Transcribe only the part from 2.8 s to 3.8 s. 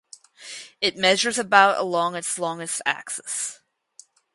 axis.